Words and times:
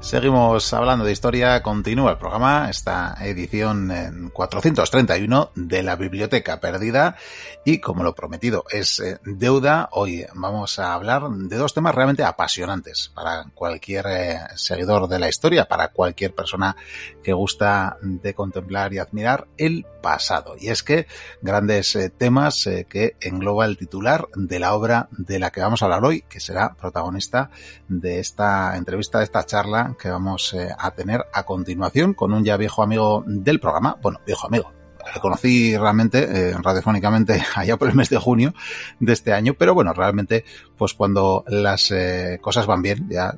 Seguimos 0.00 0.72
hablando 0.72 1.04
de 1.04 1.12
historia, 1.12 1.60
continúa 1.60 2.12
el 2.12 2.18
programa, 2.18 2.70
esta 2.70 3.16
edición 3.20 3.90
en 3.90 4.30
431 4.30 5.50
de 5.56 5.82
la 5.82 5.96
Biblioteca 5.96 6.60
Perdida 6.60 7.16
y 7.64 7.80
como 7.80 8.04
lo 8.04 8.14
prometido 8.14 8.64
es 8.70 9.00
eh, 9.00 9.18
deuda, 9.24 9.88
hoy 9.92 10.24
vamos 10.34 10.78
a 10.78 10.94
hablar 10.94 11.28
de 11.28 11.56
dos 11.56 11.74
temas 11.74 11.94
realmente 11.96 12.22
apasionantes 12.22 13.10
para 13.12 13.46
cualquier 13.54 14.06
eh, 14.08 14.38
seguidor 14.54 15.08
de 15.08 15.18
la 15.18 15.28
historia, 15.28 15.66
para 15.66 15.88
cualquier 15.88 16.32
persona 16.32 16.76
que 17.22 17.32
gusta 17.32 17.98
de 18.00 18.34
contemplar 18.34 18.94
y 18.94 18.98
admirar 18.98 19.48
el 19.58 19.84
pasado. 20.00 20.54
Y 20.58 20.68
es 20.68 20.84
que 20.84 21.08
grandes 21.42 21.96
eh, 21.96 22.08
temas 22.08 22.68
que 22.88 23.16
engloba 23.20 23.66
el 23.66 23.76
titular 23.76 24.28
de 24.34 24.60
la 24.60 24.74
obra 24.74 25.08
de 25.10 25.40
la 25.40 25.50
que 25.50 25.60
vamos 25.60 25.82
a 25.82 25.86
hablar 25.86 26.04
hoy, 26.04 26.22
que 26.22 26.40
será 26.40 26.74
protagonista 26.74 27.50
de 27.88 28.20
esta 28.20 28.76
entrevista, 28.76 29.18
de 29.18 29.24
esta 29.24 29.44
charla 29.44 29.87
que 29.96 30.10
vamos 30.10 30.54
eh, 30.54 30.68
a 30.76 30.90
tener 30.90 31.24
a 31.32 31.44
continuación 31.44 32.14
con 32.14 32.32
un 32.32 32.44
ya 32.44 32.56
viejo 32.56 32.82
amigo 32.82 33.24
del 33.26 33.60
programa, 33.60 33.96
bueno, 34.02 34.20
viejo 34.26 34.46
amigo, 34.46 34.72
le 35.14 35.20
conocí 35.20 35.76
realmente 35.76 36.18
eh, 36.50 36.54
radiofónicamente 36.54 37.42
allá 37.54 37.76
por 37.76 37.88
el 37.88 37.94
mes 37.94 38.10
de 38.10 38.18
junio 38.18 38.52
de 39.00 39.12
este 39.12 39.32
año, 39.32 39.54
pero 39.54 39.74
bueno, 39.74 39.92
realmente 39.92 40.44
pues 40.76 40.94
cuando 40.94 41.44
las 41.48 41.90
eh, 41.90 42.38
cosas 42.40 42.66
van 42.66 42.82
bien, 42.82 43.08
ya 43.08 43.34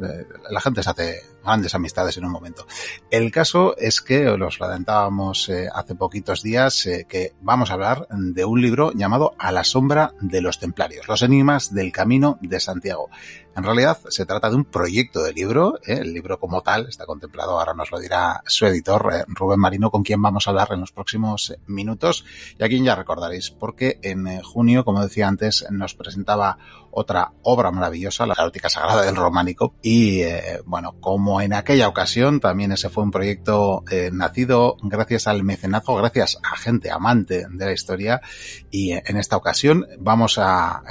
la 0.51 0.61
gente 0.61 0.83
se 0.83 0.91
hace 0.91 1.23
grandes 1.45 1.75
amistades 1.75 2.17
en 2.17 2.25
un 2.25 2.33
momento. 2.33 2.67
El 3.11 3.31
caso 3.31 3.77
es 3.79 4.01
que 4.01 4.25
los 4.37 4.61
adelantábamos 4.61 5.51
hace 5.73 5.95
poquitos 5.95 6.43
días 6.43 6.87
que 7.09 7.33
vamos 7.41 7.71
a 7.71 7.75
hablar 7.75 8.07
de 8.11 8.45
un 8.45 8.61
libro 8.61 8.93
llamado 8.93 9.35
A 9.39 9.51
la 9.53 9.65
sombra 9.65 10.13
de 10.21 10.43
los 10.43 10.59
templarios, 10.59 11.09
los 11.09 11.23
enigmas 11.23 11.73
del 11.73 11.93
camino 11.93 12.39
de 12.43 12.61
Santiago. 12.61 13.09
En 13.57 13.65
realidad 13.65 13.99
se 14.09 14.27
trata 14.27 14.49
de 14.49 14.57
un 14.57 14.65
proyecto 14.65 15.23
de 15.23 15.33
libro, 15.33 15.79
¿eh? 15.87 15.99
el 16.01 16.15
libro 16.15 16.39
como 16.39 16.63
tal 16.63 16.89
está 16.89 17.05
contemplado, 17.05 17.59
ahora 17.59 17.75
nos 17.75 17.91
lo 17.91 17.99
dirá 17.99 18.43
su 18.47 18.65
editor 18.67 19.11
eh, 19.13 19.25
Rubén 19.29 19.59
Marino, 19.59 19.91
con 19.91 20.03
quien 20.03 20.23
vamos 20.23 20.47
a 20.47 20.51
hablar 20.51 20.69
en 20.73 20.81
los 20.81 20.93
próximos 20.93 21.55
minutos 21.67 22.25
y 22.59 22.65
a 22.65 22.69
quien 22.69 22.85
ya 22.85 22.95
recordaréis, 22.95 23.51
porque 23.51 23.99
en 24.03 24.27
eh, 24.27 24.41
junio, 24.43 24.85
como 24.85 25.03
decía 25.03 25.29
antes, 25.29 25.67
nos 25.71 25.95
presentaba 25.95 26.59
otra 26.93 27.33
obra 27.43 27.71
maravillosa, 27.71 28.27
la 28.27 28.35
Carótica 28.35 28.69
Sagrada 28.69 29.03
del 29.03 29.17
Románico. 29.17 29.75
Y 29.83 30.21
eh, 30.23 30.61
bueno, 30.65 30.97
como 31.01 31.41
en 31.41 31.53
aquella 31.53 31.89
ocasión, 31.89 32.41
también 32.41 32.73
ese 32.73 32.89
fue 32.89 33.05
un 33.05 33.11
proyecto 33.11 33.85
eh, 33.91 34.11
nacido 34.13 34.77
gracias 34.83 35.27
al 35.27 35.43
mecenazgo, 35.43 35.97
gracias 35.97 36.39
a 36.43 36.57
gente 36.57 36.91
amante 36.91 37.47
de 37.49 37.65
la 37.65 37.73
historia. 37.73 38.21
Y 38.71 38.93
eh, 38.93 39.03
en 39.07 39.17
esta 39.17 39.37
ocasión 39.37 39.87
vamos 39.99 40.39
a 40.39 40.83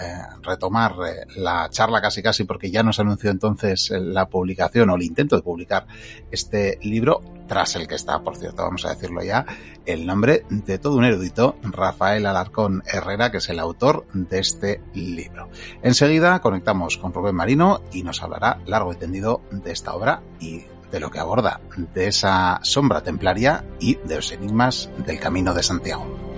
retomar 0.41 0.95
la 1.35 1.69
charla 1.69 2.01
casi 2.01 2.21
casi 2.21 2.43
porque 2.49 2.71
ya 2.71 2.81
nos 2.81 2.99
anunció 2.99 3.29
entonces 3.29 3.91
la 3.91 4.27
publicación 4.27 4.89
o 4.89 4.95
el 4.95 5.03
intento 5.03 5.35
de 5.35 5.43
publicar 5.43 5.85
este 6.31 6.79
libro 6.81 7.21
tras 7.47 7.75
el 7.75 7.87
que 7.87 7.93
está, 7.93 8.23
por 8.23 8.37
cierto, 8.37 8.63
vamos 8.63 8.85
a 8.85 8.89
decirlo 8.89 9.21
ya, 9.21 9.45
el 9.85 10.07
nombre 10.07 10.45
de 10.49 10.79
todo 10.79 10.97
un 10.97 11.05
erudito, 11.05 11.57
Rafael 11.61 12.25
Alarcón 12.25 12.81
Herrera, 12.91 13.29
que 13.29 13.37
es 13.37 13.49
el 13.49 13.59
autor 13.59 14.07
de 14.13 14.39
este 14.39 14.81
libro. 14.95 15.49
Enseguida 15.83 16.39
conectamos 16.41 16.97
con 16.97 17.13
Rubén 17.13 17.35
Marino 17.35 17.81
y 17.93 18.01
nos 18.01 18.23
hablará 18.23 18.59
largo 18.65 18.93
y 18.93 18.95
tendido 18.95 19.41
de 19.51 19.71
esta 19.71 19.93
obra 19.93 20.23
y 20.39 20.63
de 20.91 20.99
lo 20.99 21.11
que 21.11 21.19
aborda, 21.19 21.61
de 21.93 22.07
esa 22.07 22.59
sombra 22.63 23.03
templaria 23.03 23.63
y 23.79 23.95
de 23.95 24.15
los 24.15 24.31
enigmas 24.31 24.89
del 25.05 25.19
Camino 25.19 25.53
de 25.53 25.61
Santiago. 25.61 26.28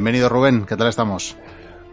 Bienvenido 0.00 0.30
Rubén, 0.30 0.64
¿qué 0.64 0.78
tal 0.78 0.88
estamos? 0.88 1.36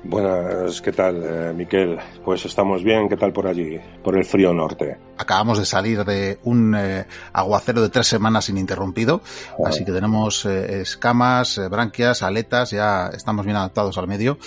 Buenas, 0.05 0.81
¿qué 0.81 0.93
tal, 0.93 1.21
eh, 1.25 1.53
Miquel? 1.53 1.97
Pues 2.23 2.45
estamos 2.45 2.81
bien, 2.81 3.09
¿qué 3.09 3.17
tal 3.17 3.33
por 3.33 3.47
allí? 3.47 3.77
Por 4.01 4.17
el 4.17 4.23
frío 4.23 4.53
norte. 4.53 4.97
Acabamos 5.17 5.59
de 5.59 5.65
salir 5.65 6.05
de 6.05 6.39
un 6.45 6.73
eh, 6.73 7.05
aguacero 7.33 7.81
de 7.81 7.89
tres 7.89 8.07
semanas 8.07 8.47
ininterrumpido, 8.47 9.19
Ah. 9.59 9.63
así 9.67 9.83
que 9.83 9.91
tenemos 9.91 10.45
eh, 10.45 10.83
escamas, 10.83 11.57
eh, 11.57 11.67
branquias, 11.67 12.23
aletas, 12.23 12.71
ya 12.71 13.07
estamos 13.09 13.43
bien 13.43 13.57
adaptados 13.57 13.97
al 13.97 14.07
medio, 14.07 14.37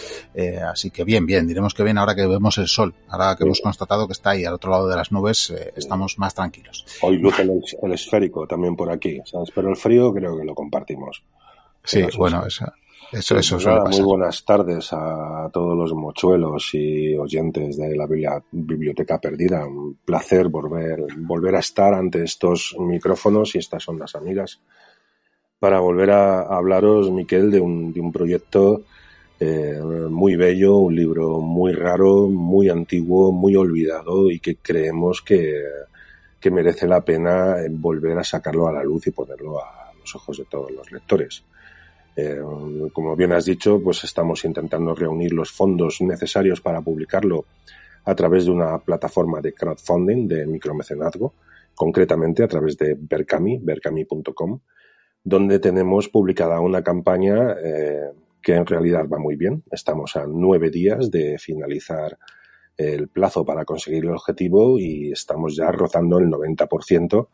así 0.66 0.90
que 0.90 1.04
bien, 1.04 1.26
bien, 1.26 1.46
diremos 1.46 1.74
que 1.74 1.82
bien 1.82 1.98
ahora 1.98 2.14
que 2.14 2.26
vemos 2.26 2.56
el 2.56 2.66
sol, 2.66 2.94
ahora 3.10 3.34
que 3.36 3.42
Sí. 3.42 3.44
hemos 3.44 3.60
constatado 3.60 4.06
que 4.06 4.14
está 4.14 4.30
ahí 4.30 4.46
al 4.46 4.54
otro 4.54 4.70
lado 4.70 4.88
de 4.88 4.96
las 4.96 5.12
nubes, 5.12 5.52
estamos 5.76 6.18
más 6.18 6.32
tranquilos. 6.32 6.86
Hoy 7.02 7.18
luce 7.22 7.42
el, 7.42 7.62
el 7.82 7.92
esférico 7.92 8.46
también 8.46 8.74
por 8.74 8.90
aquí, 8.90 9.20
¿sabes? 9.26 9.50
Pero 9.54 9.68
el 9.68 9.76
frío 9.76 10.14
creo 10.14 10.34
que 10.38 10.46
lo 10.46 10.54
compartimos. 10.54 11.22
Sí, 11.84 12.06
bueno, 12.16 12.48
sí. 12.48 12.64
Eso, 13.12 13.38
eso, 13.38 13.56
Pues 13.56 13.66
nada, 13.66 13.84
muy 13.90 14.02
buenas 14.02 14.44
tardes 14.44 14.92
a 14.92 15.48
todos 15.52 15.76
los 15.76 15.92
mochuelos 15.94 16.70
y 16.74 17.16
oyentes 17.16 17.76
de 17.76 17.96
la 17.96 18.06
Biblioteca 18.06 19.20
Perdida. 19.20 19.66
Un 19.66 19.98
placer 20.04 20.48
volver, 20.48 21.06
volver 21.16 21.56
a 21.56 21.60
estar 21.60 21.94
ante 21.94 22.22
estos 22.22 22.76
micrófonos 22.78 23.54
y 23.54 23.58
estas 23.58 23.82
son 23.82 23.98
las 23.98 24.14
amigas 24.14 24.60
para 25.60 25.78
volver 25.78 26.10
a, 26.10 26.40
hablaros, 26.40 27.10
Miquel, 27.10 27.50
de 27.50 27.60
un, 27.60 27.92
de 27.92 28.00
un 28.00 28.10
proyecto 28.10 28.82
eh, 29.38 29.78
muy 30.10 30.34
bello, 30.34 30.76
un 30.76 30.96
libro 30.96 31.40
muy 31.40 31.72
raro, 31.72 32.28
muy 32.28 32.68
antiguo, 32.70 33.30
muy 33.30 33.54
olvidado 33.54 34.30
y 34.30 34.40
que 34.40 34.56
creemos 34.56 35.20
que, 35.22 35.62
que 36.40 36.50
merece 36.50 36.86
la 36.86 37.02
pena 37.02 37.60
eh, 37.60 37.68
volver 37.70 38.18
a 38.18 38.24
sacarlo 38.24 38.68
a 38.68 38.72
la 38.72 38.82
luz 38.82 39.06
y 39.06 39.10
ponerlo 39.10 39.62
a 39.62 39.92
los 39.98 40.14
ojos 40.14 40.38
de 40.38 40.46
todos 40.46 40.70
los 40.70 40.90
lectores. 40.90 41.44
Eh, 42.20 42.40
como 42.92 43.16
bien 43.16 43.32
has 43.32 43.46
dicho, 43.46 43.80
pues 43.82 44.04
estamos 44.04 44.44
intentando 44.44 44.94
reunir 44.94 45.32
los 45.32 45.50
fondos 45.50 46.00
necesarios 46.00 46.60
para 46.60 46.82
publicarlo 46.82 47.46
a 48.04 48.14
través 48.14 48.44
de 48.44 48.50
una 48.50 48.78
plataforma 48.78 49.40
de 49.40 49.54
crowdfunding 49.54 50.28
de 50.28 50.46
micromecenazgo, 50.46 51.34
concretamente 51.74 52.42
a 52.42 52.48
través 52.48 52.76
de 52.76 52.96
Berkami, 52.98 53.58
berkami.com, 53.58 54.60
donde 55.24 55.58
tenemos 55.58 56.08
publicada 56.08 56.60
una 56.60 56.82
campaña 56.82 57.56
eh, 57.62 58.10
que 58.42 58.54
en 58.54 58.66
realidad 58.66 59.06
va 59.08 59.18
muy 59.18 59.36
bien. 59.36 59.62
Estamos 59.70 60.16
a 60.16 60.26
nueve 60.26 60.70
días 60.70 61.10
de 61.10 61.38
finalizar 61.38 62.18
el 62.76 63.08
plazo 63.08 63.44
para 63.44 63.64
conseguir 63.64 64.04
el 64.04 64.14
objetivo 64.14 64.78
y 64.78 65.12
estamos 65.12 65.56
ya 65.56 65.70
rozando 65.70 66.18
el 66.18 66.26
90% 66.26 67.28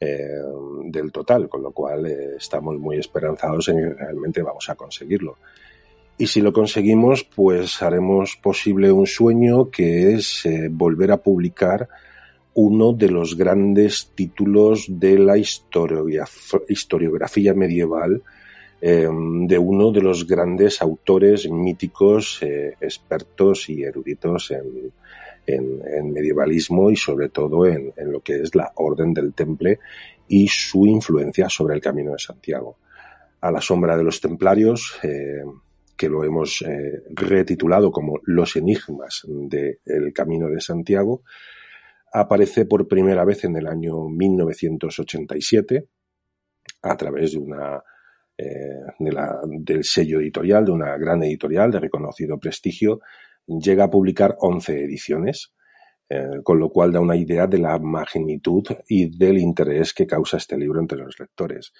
eh, 0.00 0.42
del 0.86 1.12
total, 1.12 1.48
con 1.48 1.62
lo 1.62 1.72
cual 1.72 2.06
eh, 2.06 2.36
estamos 2.38 2.78
muy 2.78 2.96
esperanzados 2.98 3.68
en 3.68 3.76
que 3.76 3.94
realmente 3.94 4.42
vamos 4.42 4.68
a 4.70 4.74
conseguirlo. 4.74 5.36
Y 6.16 6.26
si 6.26 6.40
lo 6.40 6.52
conseguimos, 6.52 7.24
pues 7.24 7.82
haremos 7.82 8.36
posible 8.36 8.90
un 8.90 9.06
sueño 9.06 9.70
que 9.70 10.14
es 10.14 10.46
eh, 10.46 10.68
volver 10.70 11.12
a 11.12 11.18
publicar 11.18 11.88
uno 12.54 12.92
de 12.92 13.10
los 13.10 13.36
grandes 13.36 14.10
títulos 14.14 14.86
de 14.88 15.18
la 15.18 15.36
historiograf- 15.36 16.64
historiografía 16.68 17.54
medieval 17.54 18.22
de 18.82 19.58
uno 19.58 19.92
de 19.92 20.00
los 20.00 20.26
grandes 20.26 20.80
autores 20.80 21.46
míticos, 21.50 22.40
expertos 22.80 23.68
y 23.68 23.82
eruditos 23.82 24.50
en, 24.52 24.90
en- 25.52 26.12
medievalismo 26.12 26.90
y 26.90 26.96
sobre 26.96 27.28
todo 27.28 27.66
en, 27.66 27.92
en 27.96 28.12
lo 28.12 28.20
que 28.20 28.40
es 28.42 28.54
la 28.54 28.72
Orden 28.76 29.12
del 29.14 29.32
Temple 29.34 29.78
y 30.28 30.48
su 30.48 30.86
influencia 30.86 31.48
sobre 31.48 31.74
el 31.74 31.80
Camino 31.80 32.12
de 32.12 32.18
Santiago. 32.18 32.78
A 33.40 33.50
la 33.50 33.60
sombra 33.60 33.96
de 33.96 34.04
los 34.04 34.20
templarios, 34.20 34.98
eh, 35.02 35.42
que 35.96 36.08
lo 36.08 36.24
hemos 36.24 36.62
eh, 36.62 37.02
retitulado 37.10 37.90
como 37.92 38.20
Los 38.24 38.56
enigmas 38.56 39.22
del 39.26 40.12
Camino 40.14 40.48
de 40.48 40.60
Santiago, 40.60 41.22
aparece 42.12 42.64
por 42.64 42.88
primera 42.88 43.24
vez 43.24 43.44
en 43.44 43.56
el 43.56 43.66
año 43.66 44.08
1987 44.08 45.86
a 46.82 46.96
través 46.96 47.32
de 47.32 47.38
una 47.38 47.82
eh, 48.36 48.80
del 48.98 49.84
sello 49.84 50.20
editorial, 50.20 50.64
de 50.64 50.72
una 50.72 50.96
gran 50.96 51.22
editorial 51.22 51.70
de 51.70 51.80
reconocido 51.80 52.38
prestigio, 52.38 53.00
llega 53.58 53.84
a 53.84 53.90
publicar 53.90 54.36
11 54.38 54.84
ediciones, 54.84 55.52
eh, 56.08 56.40
con 56.42 56.58
lo 56.58 56.70
cual 56.70 56.92
da 56.92 57.00
una 57.00 57.16
idea 57.16 57.46
de 57.46 57.58
la 57.58 57.78
magnitud 57.78 58.64
y 58.88 59.16
del 59.16 59.38
interés 59.38 59.92
que 59.94 60.06
causa 60.06 60.36
este 60.36 60.56
libro 60.56 60.80
entre 60.80 60.98
los 60.98 61.18
lectores. 61.18 61.72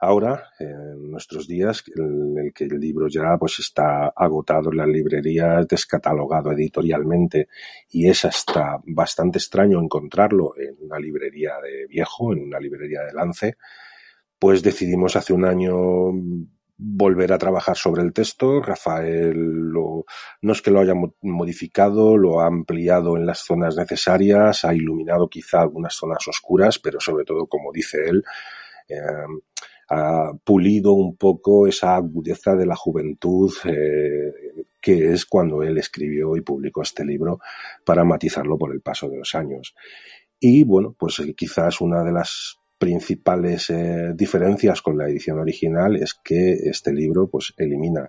Ahora, 0.00 0.50
en 0.60 1.10
nuestros 1.10 1.48
días, 1.48 1.82
en 1.96 2.38
el 2.38 2.52
que 2.52 2.64
el 2.64 2.78
libro 2.78 3.08
ya 3.08 3.36
pues 3.36 3.58
está 3.58 4.06
agotado 4.14 4.70
en 4.70 4.76
las 4.76 4.86
librerías, 4.86 5.66
descatalogado 5.66 6.52
editorialmente 6.52 7.48
y 7.90 8.08
es 8.08 8.24
hasta 8.24 8.78
bastante 8.86 9.38
extraño 9.38 9.80
encontrarlo 9.80 10.54
en 10.56 10.76
una 10.80 11.00
librería 11.00 11.54
de 11.60 11.86
viejo, 11.88 12.32
en 12.32 12.44
una 12.44 12.60
librería 12.60 13.02
de 13.02 13.12
lance, 13.12 13.56
pues 14.38 14.62
decidimos 14.62 15.16
hace 15.16 15.32
un 15.32 15.44
año 15.44 16.12
volver 16.78 17.32
a 17.32 17.38
trabajar 17.38 17.76
sobre 17.76 18.02
el 18.02 18.12
texto. 18.12 18.62
Rafael 18.62 19.34
lo, 19.34 20.06
no 20.42 20.52
es 20.52 20.62
que 20.62 20.70
lo 20.70 20.80
haya 20.80 20.94
modificado, 21.22 22.16
lo 22.16 22.40
ha 22.40 22.46
ampliado 22.46 23.16
en 23.16 23.26
las 23.26 23.40
zonas 23.40 23.76
necesarias, 23.76 24.64
ha 24.64 24.74
iluminado 24.74 25.28
quizá 25.28 25.60
algunas 25.60 25.94
zonas 25.94 26.26
oscuras, 26.28 26.78
pero 26.78 27.00
sobre 27.00 27.24
todo, 27.24 27.46
como 27.46 27.72
dice 27.72 27.98
él, 28.06 28.22
eh, 28.88 28.96
ha 29.90 30.32
pulido 30.44 30.92
un 30.92 31.16
poco 31.16 31.66
esa 31.66 31.96
agudeza 31.96 32.54
de 32.54 32.66
la 32.66 32.76
juventud 32.76 33.52
eh, 33.64 34.64
que 34.80 35.12
es 35.12 35.26
cuando 35.26 35.62
él 35.62 35.78
escribió 35.78 36.36
y 36.36 36.42
publicó 36.42 36.82
este 36.82 37.04
libro 37.04 37.40
para 37.84 38.04
matizarlo 38.04 38.58
por 38.58 38.72
el 38.72 38.80
paso 38.80 39.08
de 39.08 39.18
los 39.18 39.34
años. 39.34 39.74
Y 40.38 40.62
bueno, 40.64 40.94
pues 40.96 41.18
eh, 41.20 41.34
quizás 41.34 41.80
una 41.80 42.04
de 42.04 42.12
las 42.12 42.57
principales 42.78 43.70
eh, 43.70 44.12
diferencias 44.14 44.82
con 44.82 44.96
la 44.96 45.08
edición 45.08 45.38
original 45.38 45.96
es 45.96 46.14
que 46.14 46.52
este 46.52 46.92
libro 46.92 47.28
pues 47.28 47.52
elimina 47.56 48.08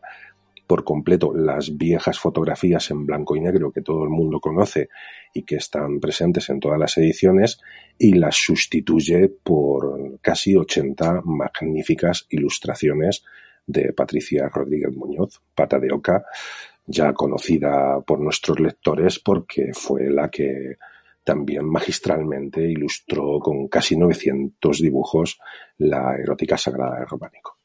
por 0.69 0.83
completo 0.83 1.33
las 1.33 1.75
viejas 1.75 2.19
fotografías 2.19 2.91
en 2.91 3.07
blanco 3.07 3.35
y 3.35 3.39
negro 3.39 3.71
que 3.71 3.81
todo 3.81 4.03
el 4.03 4.11
mundo 4.11 4.39
conoce 4.39 4.89
y 5.33 5.41
que 5.41 5.55
están 5.55 5.99
presentes 5.99 6.47
en 6.51 6.59
todas 6.59 6.77
las 6.77 6.95
ediciones 6.99 7.59
y 7.97 8.13
las 8.13 8.35
sustituye 8.35 9.29
por 9.29 10.19
casi 10.21 10.55
80 10.55 11.23
magníficas 11.25 12.27
ilustraciones 12.29 13.23
de 13.65 13.93
Patricia 13.93 14.47
Rodríguez 14.47 14.95
Muñoz, 14.95 15.41
Pata 15.55 15.79
de 15.79 15.91
Oca, 15.91 16.23
ya 16.85 17.13
conocida 17.13 18.01
por 18.01 18.19
nuestros 18.19 18.59
lectores 18.59 19.17
porque 19.17 19.71
fue 19.73 20.11
la 20.11 20.29
que 20.29 20.77
también 21.29 21.63
magistralmente 21.69 22.59
ilustró 22.59 23.37
con 23.39 23.67
casi 23.67 23.95
900 23.95 24.79
dibujos 24.81 25.37
la 25.77 26.15
erótica 26.15 26.57
sagrada 26.57 27.01
de 27.01 27.05
Románico. 27.05 27.58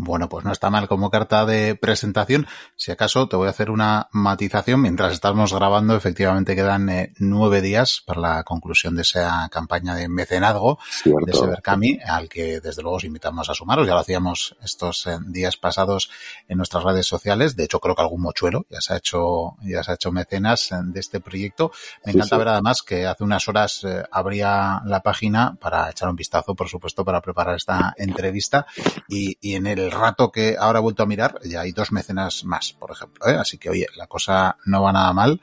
Bueno, 0.00 0.28
pues 0.28 0.44
no 0.44 0.52
está 0.52 0.70
mal 0.70 0.86
como 0.86 1.10
carta 1.10 1.44
de 1.44 1.74
presentación. 1.74 2.46
Si 2.76 2.92
acaso 2.92 3.28
te 3.28 3.34
voy 3.34 3.48
a 3.48 3.50
hacer 3.50 3.68
una 3.68 4.08
matización. 4.12 4.80
Mientras 4.80 5.12
estamos 5.12 5.52
grabando, 5.52 5.96
efectivamente 5.96 6.54
quedan 6.54 6.88
eh, 6.88 7.12
nueve 7.18 7.60
días 7.60 8.04
para 8.06 8.20
la 8.20 8.44
conclusión 8.44 8.94
de 8.94 9.02
esa 9.02 9.48
campaña 9.50 9.96
de 9.96 10.08
mecenazgo 10.08 10.78
de 11.04 11.32
Severcami, 11.32 11.98
al 12.06 12.28
que 12.28 12.60
desde 12.60 12.82
luego 12.82 12.98
os 12.98 13.04
invitamos 13.04 13.50
a 13.50 13.54
sumaros. 13.54 13.88
Ya 13.88 13.94
lo 13.94 13.98
hacíamos 13.98 14.56
estos 14.62 15.04
eh, 15.08 15.18
días 15.26 15.56
pasados 15.56 16.12
en 16.46 16.58
nuestras 16.58 16.84
redes 16.84 17.06
sociales. 17.08 17.56
De 17.56 17.64
hecho, 17.64 17.80
creo 17.80 17.96
que 17.96 18.02
algún 18.02 18.22
mochuelo 18.22 18.66
ya 18.70 18.80
se 18.80 18.94
ha 18.94 18.98
hecho, 18.98 19.56
ya 19.62 19.82
se 19.82 19.90
ha 19.90 19.94
hecho 19.94 20.12
mecenas 20.12 20.70
eh, 20.70 20.76
de 20.80 21.00
este 21.00 21.18
proyecto. 21.18 21.72
Me 22.04 22.12
encanta 22.12 22.38
ver 22.38 22.48
además 22.48 22.82
que 22.82 23.04
hace 23.04 23.24
unas 23.24 23.48
horas 23.48 23.84
abría 24.12 24.80
la 24.84 25.00
página 25.02 25.56
para 25.60 25.90
echar 25.90 26.08
un 26.08 26.14
vistazo, 26.14 26.54
por 26.54 26.68
supuesto, 26.68 27.04
para 27.04 27.20
preparar 27.20 27.56
esta 27.56 27.94
entrevista 27.98 28.64
y, 29.08 29.36
y 29.40 29.56
en 29.56 29.66
el 29.66 29.87
rato 29.90 30.30
que 30.30 30.56
ahora 30.58 30.78
he 30.78 30.82
vuelto 30.82 31.02
a 31.02 31.06
mirar, 31.06 31.38
ya 31.44 31.60
hay 31.60 31.72
dos 31.72 31.92
mecenas 31.92 32.44
más, 32.44 32.72
por 32.72 32.90
ejemplo. 32.90 33.26
¿eh? 33.28 33.36
Así 33.36 33.58
que, 33.58 33.70
oye, 33.70 33.86
la 33.96 34.06
cosa 34.06 34.56
no 34.64 34.82
va 34.82 34.92
nada 34.92 35.12
mal. 35.12 35.40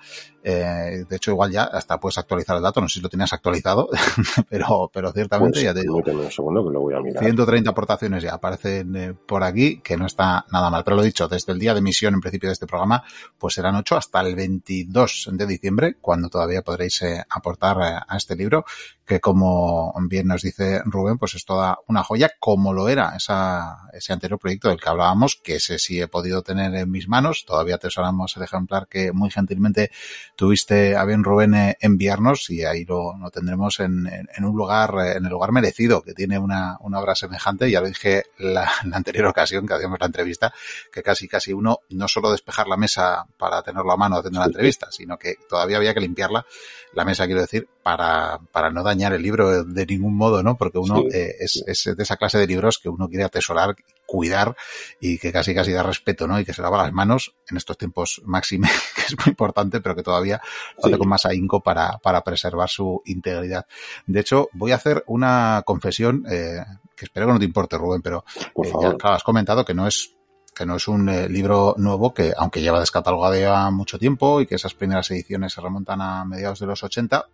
Eh, 0.47 1.05
de 1.09 1.15
hecho, 1.15 1.31
igual 1.31 1.51
ya 1.51 1.63
hasta 1.63 1.99
puedes 1.99 2.19
actualizar 2.19 2.55
el 2.55 2.61
dato. 2.61 2.79
No 2.79 2.87
sé 2.87 2.95
si 2.95 3.01
lo 3.01 3.09
tenías 3.09 3.33
actualizado, 3.33 3.89
pero, 4.49 4.91
pero 4.93 5.11
ciertamente 5.11 5.53
pues 5.53 5.63
ya 5.63 5.73
te 5.73 5.81
digo. 5.81 5.95
Un 5.95 6.31
segundo 6.31 6.63
que 6.63 6.71
lo 6.71 6.81
voy 6.81 6.93
a 6.93 6.99
mirar. 6.99 7.23
130 7.23 7.71
aportaciones 7.71 8.21
ya 8.21 8.35
aparecen 8.35 8.95
eh, 8.95 9.13
por 9.13 9.43
aquí, 9.43 9.79
que 9.79 9.97
no 9.97 10.05
está 10.05 10.45
nada 10.51 10.69
mal. 10.69 10.83
Pero 10.83 10.97
lo 10.97 11.01
dicho, 11.01 11.27
desde 11.27 11.51
el 11.51 11.57
día 11.57 11.73
de 11.73 11.79
emisión 11.79 12.13
en 12.13 12.21
principio 12.21 12.49
de 12.49 12.53
este 12.53 12.67
programa, 12.67 13.03
pues 13.39 13.55
serán 13.55 13.75
8 13.75 13.97
hasta 13.97 14.21
el 14.21 14.35
22 14.35 15.29
de 15.31 15.47
diciembre, 15.47 15.97
cuando 15.99 16.29
todavía 16.29 16.61
podréis 16.61 17.01
eh, 17.01 17.23
aportar 17.27 18.05
a 18.07 18.15
este 18.15 18.35
libro, 18.35 18.65
que 19.05 19.19
como 19.19 19.93
bien 20.09 20.27
nos 20.27 20.41
dice 20.41 20.81
Rubén, 20.85 21.17
pues 21.17 21.35
es 21.35 21.45
toda 21.45 21.77
una 21.87 22.03
joya, 22.03 22.31
como 22.39 22.73
lo 22.73 22.89
era 22.89 23.15
esa, 23.15 23.89
ese 23.93 24.13
anterior 24.13 24.39
proyecto 24.39 24.69
del 24.69 24.79
que 24.79 24.89
hablábamos, 24.89 25.39
que 25.43 25.55
ese 25.57 25.77
sí 25.77 26.01
he 26.01 26.07
podido 26.07 26.41
tener 26.41 26.73
en 26.73 26.89
mis 26.89 27.07
manos. 27.07 27.45
Todavía 27.45 27.75
atesoramos 27.75 28.35
el 28.35 28.43
ejemplar 28.43 28.87
que 28.87 29.11
muy 29.11 29.29
gentilmente 29.29 29.91
tuviste 30.35 30.95
a 30.95 31.05
bien 31.05 31.23
Rubén 31.23 31.53
eh, 31.53 31.77
enviarnos 31.79 32.49
y 32.49 32.63
ahí 32.63 32.85
lo, 32.85 33.17
lo 33.17 33.31
tendremos 33.31 33.79
en, 33.79 34.07
en, 34.07 34.45
un 34.45 34.55
lugar, 34.55 34.93
eh, 34.99 35.17
en 35.17 35.25
el 35.25 35.31
lugar 35.31 35.51
merecido, 35.51 36.01
que 36.01 36.13
tiene 36.13 36.37
una, 36.37 36.77
una 36.81 36.99
obra 36.99 37.15
semejante. 37.15 37.71
Ya 37.71 37.81
lo 37.81 37.87
dije 37.87 38.23
la, 38.37 38.69
la 38.85 38.97
anterior 38.97 39.27
ocasión 39.27 39.65
que 39.65 39.73
hacíamos 39.73 39.99
la 39.99 40.07
entrevista, 40.07 40.53
que 40.91 41.01
casi 41.01 41.27
casi 41.27 41.53
uno 41.53 41.79
no 41.89 42.07
solo 42.07 42.31
despejar 42.31 42.67
la 42.67 42.77
mesa 42.77 43.25
para 43.37 43.61
tenerlo 43.63 43.91
a 43.91 43.97
mano 43.97 44.17
haciendo 44.17 44.39
la 44.39 44.47
entrevista, 44.47 44.91
sino 44.91 45.17
que 45.17 45.35
todavía 45.49 45.77
había 45.77 45.93
que 45.93 46.01
limpiarla, 46.01 46.45
la 46.93 47.05
mesa 47.05 47.25
quiero 47.25 47.41
decir, 47.41 47.67
para, 47.83 48.39
para 48.51 48.69
no 48.69 48.83
dañar 48.83 49.13
el 49.13 49.21
libro 49.21 49.63
de 49.63 49.85
ningún 49.85 50.15
modo, 50.15 50.41
¿no? 50.43 50.57
Porque 50.57 50.79
uno 50.79 51.03
sí, 51.09 51.17
eh, 51.17 51.35
es, 51.39 51.63
es, 51.67 51.95
de 51.95 52.03
esa 52.03 52.17
clase 52.17 52.37
de 52.37 52.47
libros 52.47 52.79
que 52.81 52.89
uno 52.89 53.07
quiere 53.07 53.25
atesorar, 53.25 53.75
cuidar 54.05 54.55
y 54.99 55.17
que 55.17 55.31
casi 55.31 55.53
casi 55.53 55.71
da 55.71 55.83
respeto, 55.83 56.27
¿no? 56.27 56.39
Y 56.39 56.45
que 56.45 56.53
se 56.53 56.61
lava 56.61 56.83
las 56.83 56.93
manos 56.93 57.35
en 57.49 57.57
estos 57.57 57.77
tiempos 57.77 58.21
máxime, 58.25 58.69
que 58.95 59.01
es 59.01 59.17
muy 59.17 59.29
importante, 59.29 59.81
pero 59.81 59.95
que 59.95 60.03
todavía 60.03 60.41
lo 60.77 60.87
hace 60.87 60.97
con 60.97 61.09
más 61.09 61.25
ahínco 61.25 61.61
para, 61.61 61.97
para 61.99 62.23
preservar 62.23 62.69
su 62.69 63.01
integridad. 63.05 63.65
De 64.05 64.19
hecho, 64.19 64.49
voy 64.53 64.71
a 64.71 64.75
hacer 64.75 65.03
una 65.07 65.63
confesión, 65.65 66.25
eh, 66.29 66.63
que 66.95 67.05
espero 67.05 67.27
que 67.27 67.33
no 67.33 67.39
te 67.39 67.45
importe, 67.45 67.77
Rubén, 67.77 68.01
pero 68.01 68.23
eh, 68.63 68.71
ya, 68.81 68.95
claro, 68.95 69.15
has 69.15 69.23
comentado 69.23 69.65
que 69.65 69.73
no 69.73 69.87
es 69.87 70.11
que 70.55 70.65
no 70.65 70.77
es 70.77 70.87
un 70.87 71.09
eh, 71.09 71.27
libro 71.27 71.75
nuevo 71.77 72.13
que, 72.13 72.33
aunque 72.35 72.61
lleva 72.61 72.79
descatalogado 72.79 73.35
ya 73.35 73.69
mucho 73.71 73.99
tiempo 73.99 74.39
y 74.39 74.47
que 74.47 74.55
esas 74.55 74.73
primeras 74.73 75.11
ediciones 75.11 75.51
se 75.51 75.59
remontan 75.59 76.01
a 76.01 76.23
mediados 76.23 76.59
de 76.59 76.65
los 76.65 76.81
80, 76.81 77.27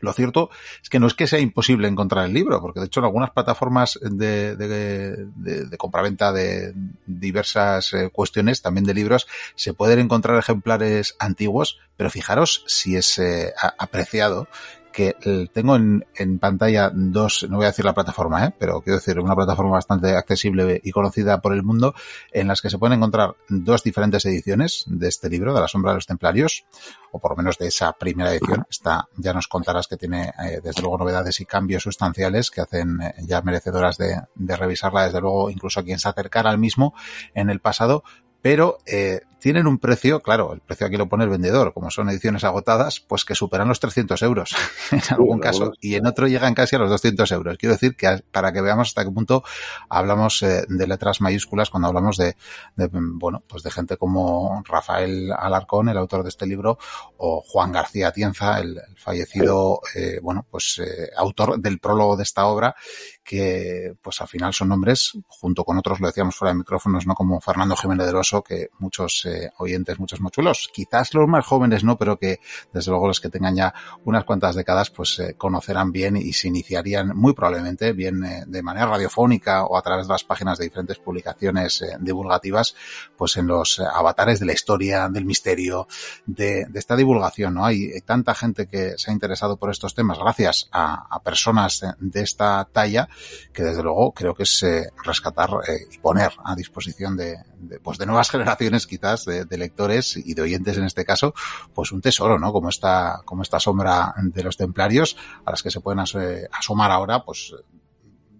lo 0.00 0.12
cierto 0.12 0.50
es 0.82 0.88
que 0.88 0.98
no 0.98 1.06
es 1.06 1.14
que 1.14 1.26
sea 1.26 1.38
imposible 1.38 1.88
encontrar 1.88 2.26
el 2.26 2.34
libro, 2.34 2.60
porque 2.60 2.80
de 2.80 2.86
hecho 2.86 3.00
en 3.00 3.06
algunas 3.06 3.30
plataformas 3.30 3.98
de, 4.02 4.56
de, 4.56 5.26
de, 5.36 5.64
de 5.66 5.78
compraventa 5.78 6.32
de 6.32 6.74
diversas 7.06 7.92
eh, 7.92 8.10
cuestiones, 8.10 8.62
también 8.62 8.84
de 8.84 8.94
libros, 8.94 9.26
se 9.54 9.74
pueden 9.74 9.98
encontrar 9.98 10.38
ejemplares 10.38 11.16
antiguos, 11.18 11.78
pero 11.96 12.10
fijaros 12.10 12.64
si 12.66 12.96
es 12.96 13.18
eh, 13.18 13.52
apreciado 13.78 14.48
que 14.96 15.14
tengo 15.52 15.76
en, 15.76 16.06
en, 16.14 16.38
pantalla 16.38 16.90
dos, 16.90 17.46
no 17.50 17.58
voy 17.58 17.66
a 17.66 17.68
decir 17.68 17.84
la 17.84 17.92
plataforma, 17.92 18.46
¿eh? 18.46 18.54
pero 18.58 18.80
quiero 18.80 18.96
decir 18.96 19.20
una 19.20 19.36
plataforma 19.36 19.72
bastante 19.72 20.16
accesible 20.16 20.80
y 20.82 20.90
conocida 20.90 21.42
por 21.42 21.52
el 21.52 21.62
mundo, 21.62 21.94
en 22.32 22.48
las 22.48 22.62
que 22.62 22.70
se 22.70 22.78
pueden 22.78 22.96
encontrar 22.96 23.36
dos 23.50 23.82
diferentes 23.82 24.24
ediciones 24.24 24.84
de 24.86 25.08
este 25.08 25.28
libro, 25.28 25.52
de 25.52 25.60
la 25.60 25.68
sombra 25.68 25.90
de 25.90 25.96
los 25.96 26.06
templarios, 26.06 26.64
o 27.12 27.18
por 27.18 27.32
lo 27.32 27.36
menos 27.36 27.58
de 27.58 27.66
esa 27.66 27.92
primera 27.92 28.32
edición. 28.32 28.64
Esta 28.70 29.06
ya 29.18 29.34
nos 29.34 29.48
contarás 29.48 29.86
que 29.86 29.98
tiene 29.98 30.32
eh, 30.42 30.60
desde 30.64 30.80
luego 30.80 30.96
novedades 30.96 31.42
y 31.42 31.44
cambios 31.44 31.82
sustanciales 31.82 32.50
que 32.50 32.62
hacen 32.62 32.98
eh, 33.02 33.14
ya 33.26 33.42
merecedoras 33.42 33.98
de, 33.98 34.18
de 34.34 34.56
revisarla, 34.56 35.04
desde 35.04 35.20
luego 35.20 35.50
incluso 35.50 35.80
a 35.80 35.82
quien 35.82 35.98
se 35.98 36.08
acercara 36.08 36.48
al 36.48 36.56
mismo 36.56 36.94
en 37.34 37.50
el 37.50 37.60
pasado, 37.60 38.02
pero 38.40 38.78
eh, 38.86 39.20
tienen 39.38 39.66
un 39.66 39.78
precio, 39.78 40.20
claro, 40.20 40.52
el 40.52 40.60
precio 40.60 40.86
aquí 40.86 40.96
lo 40.96 41.08
pone 41.08 41.24
el 41.24 41.30
vendedor, 41.30 41.72
como 41.72 41.90
son 41.90 42.08
ediciones 42.08 42.44
agotadas, 42.44 43.00
pues 43.00 43.24
que 43.24 43.34
superan 43.34 43.68
los 43.68 43.80
300 43.80 44.20
euros 44.22 44.54
en 44.90 45.02
algún 45.10 45.38
caso. 45.40 45.72
y 45.80 45.94
en 45.94 46.06
otro 46.06 46.26
llegan 46.26 46.54
casi 46.54 46.76
a 46.76 46.78
los 46.78 46.90
200 46.90 47.30
euros. 47.32 47.56
Quiero 47.58 47.74
decir 47.74 47.96
que 47.96 48.22
para 48.32 48.52
que 48.52 48.60
veamos 48.60 48.88
hasta 48.88 49.04
qué 49.04 49.10
punto 49.10 49.44
hablamos 49.88 50.42
eh, 50.42 50.64
de 50.68 50.86
letras 50.86 51.20
mayúsculas 51.20 51.70
cuando 51.70 51.88
hablamos 51.88 52.16
de, 52.16 52.36
de, 52.76 52.88
bueno, 52.92 53.42
pues 53.46 53.62
de 53.62 53.70
gente 53.70 53.96
como 53.96 54.62
Rafael 54.64 55.30
Alarcón, 55.32 55.88
el 55.88 55.98
autor 55.98 56.22
de 56.22 56.30
este 56.30 56.46
libro, 56.46 56.78
o 57.18 57.42
Juan 57.42 57.72
García 57.72 58.12
Tienza, 58.12 58.58
el, 58.58 58.78
el 58.78 58.98
fallecido, 58.98 59.80
eh, 59.94 60.18
bueno, 60.22 60.46
pues 60.50 60.80
eh, 60.84 61.10
autor 61.16 61.60
del 61.60 61.78
prólogo 61.78 62.16
de 62.16 62.22
esta 62.22 62.46
obra, 62.46 62.74
que 63.22 63.94
pues 64.00 64.20
al 64.20 64.28
final 64.28 64.54
son 64.54 64.68
nombres, 64.68 65.12
junto 65.26 65.64
con 65.64 65.76
otros, 65.76 66.00
lo 66.00 66.06
decíamos 66.06 66.36
fuera 66.36 66.52
de 66.52 66.58
micrófonos, 66.58 67.06
no 67.06 67.14
como 67.14 67.40
Fernando 67.40 67.76
Jiménez 67.76 68.06
del 68.06 68.16
Oso, 68.16 68.42
que 68.42 68.70
muchos 68.78 69.25
eh, 69.26 69.50
oyentes, 69.58 69.98
muchos 69.98 70.20
mochuelos, 70.20 70.70
quizás 70.72 71.14
los 71.14 71.28
más 71.28 71.44
jóvenes 71.44 71.84
no, 71.84 71.96
pero 71.96 72.18
que 72.18 72.40
desde 72.72 72.90
luego 72.90 73.08
los 73.08 73.20
que 73.20 73.28
tengan 73.28 73.56
ya 73.56 73.74
unas 74.04 74.24
cuantas 74.24 74.54
décadas, 74.54 74.90
pues 74.90 75.18
eh, 75.18 75.34
conocerán 75.36 75.92
bien 75.92 76.16
y 76.16 76.32
se 76.32 76.48
iniciarían 76.48 77.16
muy 77.16 77.32
probablemente 77.34 77.92
bien 77.92 78.24
eh, 78.24 78.44
de 78.46 78.62
manera 78.62 78.86
radiofónica 78.86 79.64
o 79.64 79.76
a 79.76 79.82
través 79.82 80.06
de 80.06 80.12
las 80.12 80.24
páginas 80.24 80.58
de 80.58 80.64
diferentes 80.64 80.98
publicaciones 80.98 81.82
eh, 81.82 81.96
divulgativas, 82.00 82.74
pues 83.16 83.36
en 83.36 83.46
los 83.46 83.80
avatares 83.80 84.40
de 84.40 84.46
la 84.46 84.52
historia, 84.52 85.08
del 85.08 85.24
misterio, 85.24 85.86
de, 86.26 86.66
esta 86.74 86.96
divulgación, 86.96 87.54
¿no? 87.54 87.64
Hay, 87.64 88.00
tanta 88.04 88.34
gente 88.34 88.66
que 88.66 88.94
se 88.98 89.10
ha 89.10 89.14
interesado 89.14 89.56
por 89.56 89.70
estos 89.70 89.94
temas 89.94 90.18
gracias 90.18 90.68
a, 90.70 91.20
personas 91.24 91.80
de 91.98 92.22
esta 92.22 92.68
talla 92.70 93.08
que 93.52 93.64
desde 93.64 93.82
luego 93.82 94.12
creo 94.12 94.34
que 94.34 94.44
es 94.44 94.64
rescatar 95.02 95.50
y 95.90 95.98
poner 95.98 96.30
a 96.44 96.54
disposición 96.54 97.16
de, 97.16 97.36
pues 97.82 97.98
de 97.98 98.06
nuevas 98.06 98.30
generaciones 98.36 98.86
quizás 98.86 99.15
de, 99.24 99.46
lectores 99.56 100.16
y 100.16 100.34
de 100.34 100.42
oyentes 100.42 100.76
en 100.76 100.84
este 100.84 101.04
caso, 101.04 101.34
pues 101.74 101.92
un 101.92 102.00
tesoro, 102.00 102.38
¿no? 102.38 102.52
Como 102.52 102.68
esta, 102.68 103.22
como 103.24 103.42
esta 103.42 103.58
sombra 103.58 104.14
de 104.20 104.42
los 104.42 104.56
templarios 104.56 105.16
a 105.44 105.50
las 105.50 105.62
que 105.62 105.70
se 105.70 105.80
pueden 105.80 106.00
as 106.00 106.14
asomar 106.52 106.90
ahora, 106.90 107.24
pues 107.24 107.54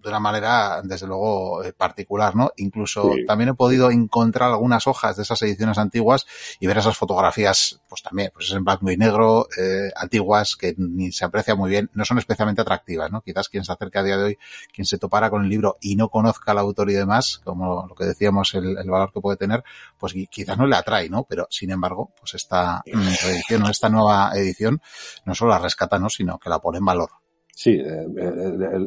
de 0.07 0.11
una 0.11 0.19
manera, 0.21 0.81
desde 0.83 1.05
luego, 1.05 1.63
eh, 1.63 1.73
particular, 1.73 2.33
¿no? 2.33 2.51
Incluso 2.55 3.11
también 3.27 3.49
he 3.49 3.53
podido 3.53 3.91
encontrar 3.91 4.49
algunas 4.49 4.87
hojas 4.87 5.17
de 5.17 5.23
esas 5.23 5.41
ediciones 5.41 5.77
antiguas 5.77 6.25
y 6.61 6.67
ver 6.67 6.77
esas 6.77 6.95
fotografías, 6.95 7.81
pues 7.89 8.01
también, 8.03 8.31
pues 8.33 8.45
es 8.45 8.53
en 8.53 8.63
blanco 8.63 8.89
y 8.89 8.95
negro, 8.95 9.47
eh, 9.57 9.91
antiguas, 9.97 10.55
que 10.55 10.75
ni 10.77 11.11
se 11.11 11.25
aprecia 11.25 11.55
muy 11.55 11.69
bien, 11.69 11.89
no 11.93 12.05
son 12.05 12.19
especialmente 12.19 12.61
atractivas, 12.61 13.11
¿no? 13.11 13.21
Quizás 13.21 13.49
quien 13.49 13.65
se 13.65 13.73
acerque 13.73 13.99
a 13.99 14.03
día 14.03 14.17
de 14.17 14.23
hoy, 14.23 14.39
quien 14.73 14.85
se 14.85 14.97
topara 14.97 15.29
con 15.29 15.43
el 15.43 15.49
libro 15.49 15.77
y 15.81 15.97
no 15.97 16.07
conozca 16.07 16.53
al 16.53 16.59
autor 16.59 16.89
y 16.89 16.93
demás, 16.93 17.41
como 17.43 17.85
lo 17.87 17.93
que 17.93 18.05
decíamos, 18.05 18.53
el, 18.53 18.77
el 18.77 18.89
valor 18.89 19.11
que 19.11 19.19
puede 19.19 19.35
tener, 19.35 19.61
pues 19.97 20.13
quizás 20.31 20.57
no 20.57 20.67
le 20.67 20.77
atrae, 20.77 21.09
¿no? 21.09 21.23
Pero, 21.23 21.47
sin 21.49 21.71
embargo, 21.71 22.13
pues 22.17 22.33
esta 22.35 22.81
edición 22.85 23.63
o 23.63 23.69
esta 23.69 23.89
nueva 23.89 24.31
edición 24.35 24.81
no 25.25 25.35
solo 25.35 25.51
la 25.51 25.59
rescata, 25.59 25.99
¿no? 25.99 26.09
Sino 26.09 26.39
que 26.39 26.49
la 26.49 26.59
pone 26.59 26.77
en 26.77 26.85
valor. 26.85 27.09
Sí, 27.59 27.71
eh, 27.71 28.05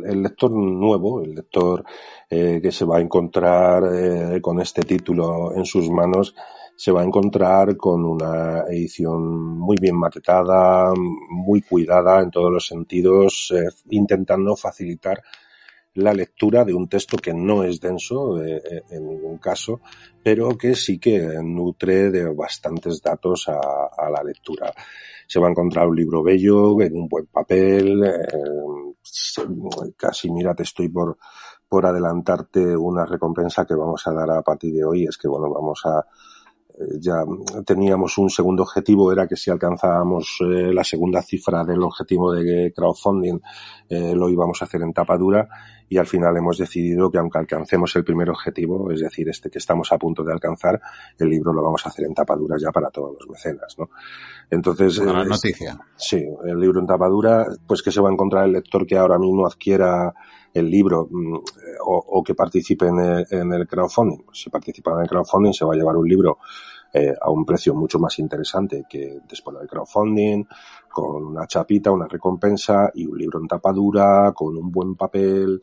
el, 0.06 0.22
lector 0.22 0.52
nuevo, 0.52 1.20
el 1.24 1.34
lector 1.34 1.84
eh, 2.30 2.60
que 2.62 2.70
se 2.70 2.84
va 2.84 2.98
a 2.98 3.00
encontrar 3.00 3.82
eh, 3.92 4.40
con 4.40 4.60
este 4.60 4.82
título 4.82 5.52
en 5.56 5.64
sus 5.64 5.90
manos, 5.90 6.36
se 6.76 6.92
va 6.92 7.00
a 7.00 7.04
encontrar 7.04 7.76
con 7.76 8.04
una 8.04 8.60
edición 8.68 9.58
muy 9.58 9.76
bien 9.80 9.96
maquetada, 9.96 10.92
muy 10.94 11.62
cuidada 11.62 12.22
en 12.22 12.30
todos 12.30 12.52
los 12.52 12.64
sentidos, 12.64 13.52
intentando 13.90 14.54
facilitar 14.54 15.20
la 15.94 16.12
lectura 16.12 16.64
de 16.64 16.74
un 16.74 16.88
texto 16.88 17.16
que 17.16 17.34
no 17.34 17.64
es 17.64 17.80
denso 17.80 18.40
en 18.42 19.06
ningún 19.06 19.38
caso, 19.38 19.80
pero 20.22 20.56
que 20.56 20.74
sí 20.74 20.98
que 20.98 21.20
nutre 21.42 22.10
de 22.10 22.32
bastantes 22.32 23.02
datos 23.02 23.48
a 23.48 24.10
la 24.10 24.22
lectura. 24.22 24.72
Se 25.26 25.40
va 25.40 25.48
a 25.48 25.50
encontrar 25.50 25.88
un 25.88 25.96
libro 25.96 26.22
bello, 26.22 26.80
en 26.80 26.96
un 26.96 27.08
buen 27.08 27.26
papel, 27.26 28.04
eh, 28.04 29.92
casi 29.96 30.30
mira, 30.30 30.54
te 30.54 30.64
estoy 30.64 30.88
por, 30.88 31.18
por 31.68 31.86
adelantarte 31.86 32.76
una 32.76 33.06
recompensa 33.06 33.64
que 33.64 33.74
vamos 33.74 34.06
a 34.06 34.12
dar 34.12 34.30
a 34.30 34.42
partir 34.42 34.74
de 34.74 34.84
hoy, 34.84 35.04
es 35.04 35.16
que 35.16 35.28
bueno, 35.28 35.48
vamos 35.52 35.80
a, 35.84 36.04
eh, 36.80 36.98
ya 36.98 37.24
teníamos 37.64 38.18
un 38.18 38.28
segundo 38.30 38.64
objetivo, 38.64 39.12
era 39.12 39.28
que 39.28 39.36
si 39.36 39.50
alcanzábamos 39.50 40.38
eh, 40.40 40.72
la 40.72 40.84
segunda 40.84 41.22
cifra 41.22 41.64
del 41.64 41.82
objetivo 41.82 42.32
de 42.32 42.72
crowdfunding, 42.74 43.38
eh, 43.88 44.14
lo 44.14 44.28
íbamos 44.28 44.60
a 44.60 44.64
hacer 44.64 44.82
en 44.82 44.92
tapa 44.92 45.16
dura 45.16 45.48
y 45.90 45.98
al 45.98 46.06
final 46.06 46.36
hemos 46.36 46.56
decidido 46.56 47.10
que 47.10 47.18
aunque 47.18 47.38
alcancemos 47.38 47.94
el 47.96 48.04
primer 48.04 48.30
objetivo, 48.30 48.92
es 48.92 49.00
decir, 49.00 49.28
este 49.28 49.50
que 49.50 49.58
estamos 49.58 49.92
a 49.92 49.98
punto 49.98 50.22
de 50.22 50.32
alcanzar, 50.32 50.80
el 51.18 51.28
libro 51.28 51.52
lo 51.52 51.64
vamos 51.64 51.84
a 51.84 51.88
hacer 51.88 52.06
en 52.06 52.14
tapa 52.14 52.36
dura 52.36 52.56
ya 52.62 52.70
para 52.70 52.90
todos 52.90 53.16
los 53.18 53.28
mecenas, 53.28 53.76
¿no? 53.76 53.90
Entonces, 54.48 55.00
Buena 55.00 55.24
noticia. 55.24 55.76
Sí, 55.96 56.24
el 56.44 56.60
libro 56.60 56.78
en 56.78 56.86
tapa 56.86 57.08
dura, 57.08 57.44
pues 57.66 57.82
que 57.82 57.90
se 57.90 58.00
va 58.00 58.08
a 58.08 58.12
encontrar 58.12 58.44
el 58.44 58.52
lector 58.52 58.86
que 58.86 58.96
ahora 58.96 59.18
mismo 59.18 59.44
adquiera 59.44 60.14
el 60.54 60.70
libro 60.70 61.08
mm, 61.10 61.38
o, 61.86 62.22
que 62.22 62.34
participe 62.34 62.86
en 62.86 63.52
el, 63.52 63.66
crowdfunding. 63.66 64.26
Si 64.32 64.48
participa 64.48 64.92
en 64.92 65.00
el 65.00 65.08
crowdfunding 65.08 65.52
se 65.52 65.64
va 65.64 65.74
a 65.74 65.76
llevar 65.76 65.96
un 65.96 66.08
libro 66.08 66.38
eh, 66.92 67.14
a 67.20 67.30
un 67.30 67.44
precio 67.44 67.74
mucho 67.74 67.98
más 67.98 68.18
interesante 68.18 68.84
que 68.88 69.20
después 69.28 69.56
del 69.58 69.68
crowdfunding, 69.68 70.44
con 70.90 71.24
una 71.24 71.46
chapita, 71.46 71.90
una 71.90 72.08
recompensa 72.08 72.90
y 72.94 73.06
un 73.06 73.16
libro 73.16 73.40
en 73.40 73.46
tapadura, 73.46 74.32
con 74.34 74.56
un 74.56 74.70
buen 74.70 74.96
papel 74.96 75.62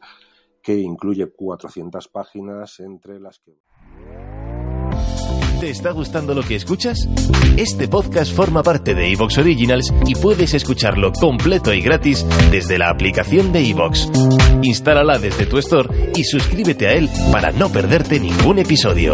que 0.62 0.78
incluye 0.78 1.30
400 1.32 2.08
páginas 2.10 2.80
entre 2.80 3.20
las 3.20 3.40
que... 3.40 3.58
¿Te 5.60 5.72
está 5.72 5.90
gustando 5.92 6.36
lo 6.36 6.44
que 6.44 6.56
escuchas? 6.56 7.10
Este 7.58 7.88
podcast 7.88 8.32
forma 8.32 8.62
parte 8.62 8.94
de 8.94 9.12
Evox 9.12 9.40
Originals 9.40 9.92
y 10.06 10.14
puedes 10.14 10.54
escucharlo 10.54 11.12
completo 11.14 11.74
y 11.74 11.82
gratis 11.82 12.24
desde 12.52 12.78
la 12.78 12.90
aplicación 12.90 13.52
de 13.52 13.68
Evox. 13.68 14.08
Instálala 14.62 15.18
desde 15.18 15.48
tu 15.48 15.58
store 15.58 16.12
y 16.16 16.24
suscríbete 16.26 16.88
a 16.88 16.94
él 16.94 17.10
para 17.32 17.52
no 17.52 17.70
perderte 17.70 18.20
ningún 18.20 18.60
episodio. 18.60 19.14